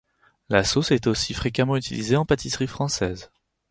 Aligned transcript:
La 0.49 0.63
sauce 0.63 0.89
est 0.89 1.05
aussi 1.05 1.35
fréquemment 1.35 1.75
utilisée 1.77 2.15
en 2.15 2.25
pâtisserie 2.25 2.65
française. 2.65 3.29